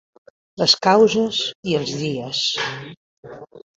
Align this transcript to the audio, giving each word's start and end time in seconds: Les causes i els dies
Les 0.61 0.73
causes 0.87 1.41
i 1.73 1.77
els 1.81 1.93
dies 2.01 2.43